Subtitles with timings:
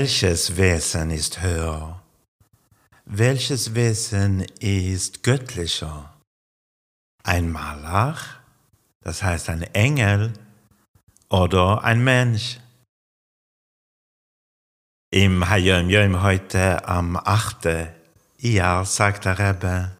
[0.00, 2.00] welches Wesen ist höher?
[3.04, 6.14] Welches Wesen ist göttlicher?
[7.24, 8.38] Ein Malach,
[9.00, 10.32] das heißt ein Engel,
[11.30, 12.60] oder ein Mensch?
[15.10, 17.90] Im Hayom Yom heute am 8.
[18.38, 19.96] Jahr sagt der Rebbe,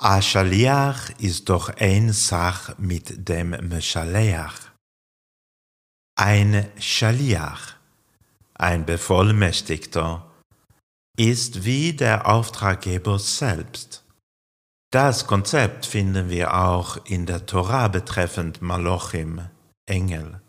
[0.00, 4.58] A Shaliach ist doch ein Sach mit dem Meshaleach.
[6.16, 7.81] Ein Shaliach,
[8.62, 10.30] ein Bevollmächtigter,
[11.18, 14.04] ist wie der Auftraggeber selbst.
[14.92, 19.48] Das Konzept finden wir auch in der Torah betreffend Malochim,
[19.86, 20.40] Engel.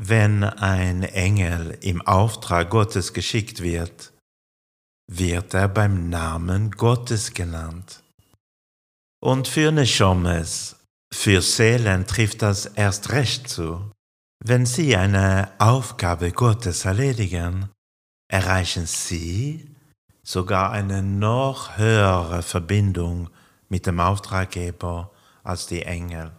[0.00, 4.12] Wenn ein Engel im Auftrag Gottes geschickt wird,
[5.10, 8.02] wird er beim Namen Gottes genannt.
[9.22, 10.76] Und für Neshomes,
[11.12, 13.90] für Seelen trifft das erst recht zu.
[14.42, 17.68] Wenn sie eine Aufgabe Gottes erledigen,
[18.26, 19.68] erreichen sie
[20.22, 23.28] sogar eine noch höhere Verbindung
[23.68, 25.10] mit dem Auftraggeber
[25.42, 26.32] als die Engel.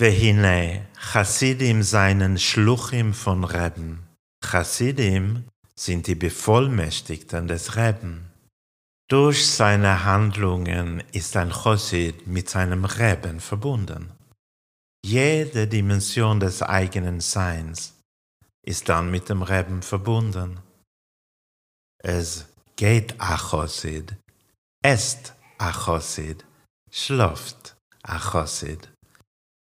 [0.00, 4.06] Vehine, Chassidim seinen Schluchim von Reben.
[4.42, 8.30] Chassidim sind die Bevollmächtigten des Reben.
[9.10, 14.12] Durch seine Handlungen ist ein Chossid mit seinem Reben verbunden.
[15.08, 17.94] Jede Dimension des eigenen Seins
[18.66, 20.60] ist dann mit dem Reben verbunden.
[22.04, 22.44] Es
[22.76, 24.14] geht a Chossid,
[24.84, 26.44] est a Chossid,
[26.90, 28.90] schläft a Chossid.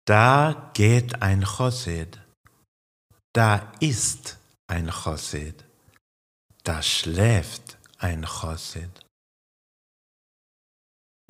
[0.06, 2.18] Da geht ein Chossid,
[3.32, 5.64] da ist ein Chossid,
[6.64, 8.90] da schläft ein Chossid.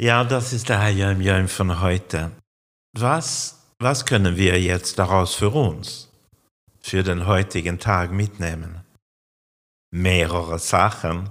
[0.01, 2.33] Ja, das ist der Hayom Yom von heute.
[2.97, 6.11] Was, was können wir jetzt daraus für uns,
[6.81, 8.85] für den heutigen Tag mitnehmen?
[9.91, 11.31] Mehrere Sachen.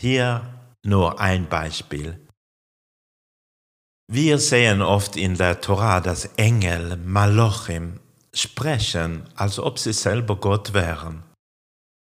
[0.00, 0.42] Hier
[0.84, 2.20] nur ein Beispiel.
[4.10, 8.00] Wir sehen oft in der Torah, dass Engel, Malochim,
[8.34, 11.22] sprechen, als ob sie selber Gott wären.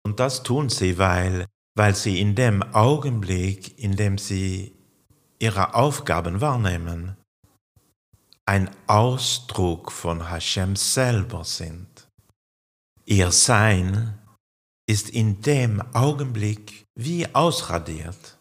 [0.05, 1.47] Und das tun sie, weil,
[1.77, 4.75] weil sie in dem Augenblick, in dem sie
[5.39, 7.18] ihre Aufgaben wahrnehmen,
[8.49, 12.09] ein Ausdruck von Hashem selber sind.
[13.05, 14.19] Ihr Sein
[14.87, 18.39] ist in dem Augenblick wie ausradiert,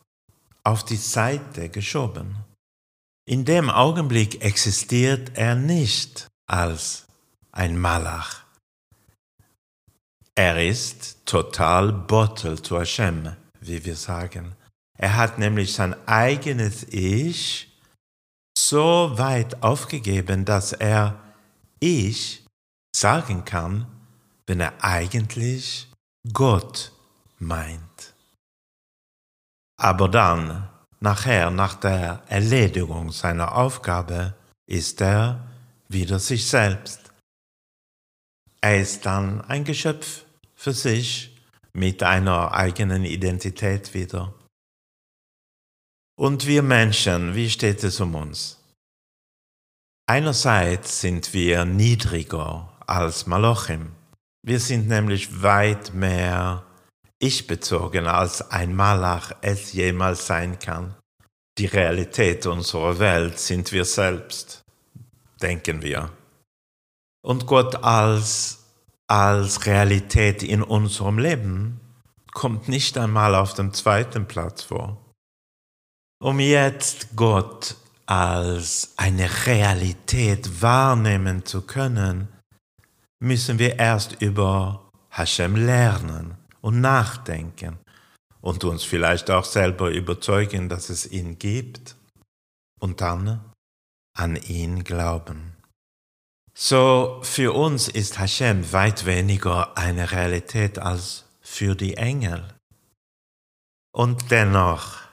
[0.63, 2.37] auf die Seite geschoben.
[3.27, 7.05] In dem Augenblick existiert er nicht als
[7.51, 8.45] ein Malach.
[10.35, 14.55] Er ist total bottled to Hashem, wie wir sagen.
[14.97, 17.66] Er hat nämlich sein eigenes Ich
[18.57, 21.19] so weit aufgegeben, dass er
[21.79, 22.45] Ich
[22.95, 23.85] sagen kann,
[24.47, 25.87] wenn er eigentlich
[26.33, 26.91] Gott
[27.37, 28.15] meint.
[29.77, 30.67] Aber dann
[30.99, 34.33] Nachher, nach der Erledigung seiner Aufgabe,
[34.65, 35.47] ist er
[35.89, 37.01] wieder sich selbst.
[38.61, 40.25] Er ist dann ein Geschöpf
[40.55, 41.37] für sich
[41.73, 44.33] mit einer eigenen Identität wieder.
[46.19, 48.57] Und wir Menschen, wie steht es um uns?
[50.07, 53.91] Einerseits sind wir niedriger als Malochim.
[54.41, 56.63] Wir sind nämlich weit mehr
[57.19, 60.95] ich-bezogen als ein Malach es jemals sein kann.
[61.59, 64.63] Die Realität unserer Welt sind wir selbst,
[65.39, 66.09] denken wir.
[67.21, 68.65] Und Gott als,
[69.07, 71.79] als Realität in unserem Leben
[72.31, 75.06] kommt nicht einmal auf dem zweiten Platz vor.
[76.19, 77.75] Um jetzt Gott
[78.07, 82.27] als eine Realität wahrnehmen zu können,
[83.19, 87.77] müssen wir erst über Hashem lernen und nachdenken
[88.41, 91.95] und uns vielleicht auch selber überzeugen, dass es ihn gibt
[92.79, 93.51] und dann
[94.17, 95.53] an ihn glauben.
[96.57, 102.47] So für uns ist Hashem weit weniger eine Realität als für die Engel.
[103.91, 105.06] Und dennoch,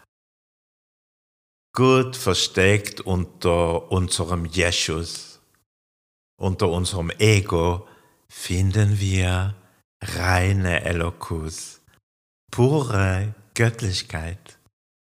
[1.75, 5.41] gut versteckt unter unserem Jesus,
[6.41, 7.87] unter unserem Ego,
[8.29, 9.55] finden wir
[10.01, 11.81] reine Elokus,
[12.51, 14.59] pure Göttlichkeit.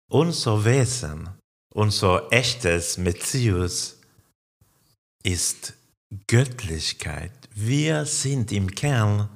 [0.09, 1.29] Unser Wesen,
[1.73, 3.99] unser echtes Metzius
[5.23, 5.73] ist
[6.27, 7.31] Göttlichkeit.
[7.53, 9.29] Wir sind im Kern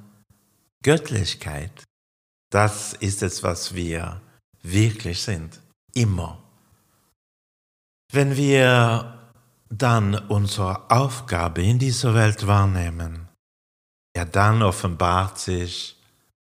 [0.82, 1.84] Göttlichkeit.
[2.50, 4.20] Das ist es, was wir
[4.62, 5.60] wirklich sind.
[5.94, 6.47] Immer.
[8.10, 9.32] Wenn wir
[9.68, 13.28] dann unsere Aufgabe in dieser Welt wahrnehmen,
[14.16, 16.02] ja dann offenbart sich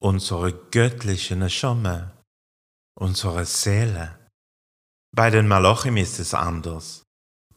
[0.00, 2.12] unsere göttliche Neshome,
[2.94, 4.16] unsere Seele.
[5.14, 7.02] Bei den Malachim ist es anders.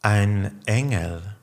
[0.02, 1.38] Ein Engel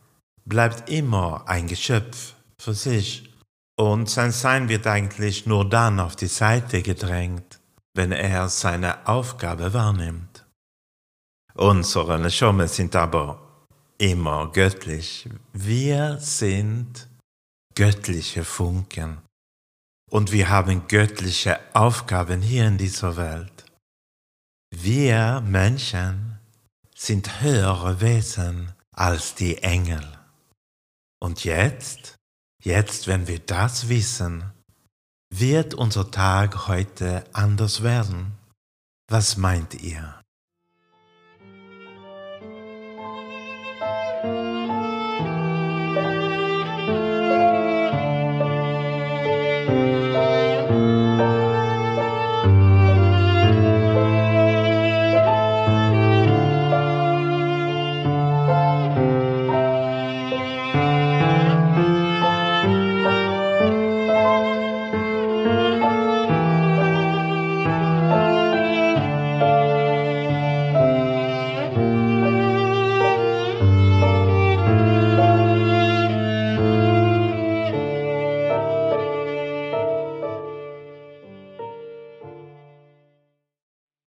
[0.44, 3.32] bleibt immer ein Geschöpf für sich
[3.76, 7.60] und sein Sein wird eigentlich nur dann auf die Seite gedrängt,
[7.94, 10.29] wenn er seine Aufgabe wahrnimmt.
[11.60, 13.38] Unsere Neshome sind aber
[13.98, 15.28] immer göttlich.
[15.52, 17.06] Wir sind
[17.74, 19.18] göttliche Funken.
[20.10, 23.66] Und wir haben göttliche Aufgaben hier in dieser Welt.
[24.70, 26.38] Wir Menschen
[26.96, 30.18] sind höhere Wesen als die Engel.
[31.22, 32.16] Und jetzt,
[32.64, 34.50] jetzt, wenn wir das wissen,
[35.28, 38.32] wird unser Tag heute anders werden.
[39.10, 40.19] Was meint ihr?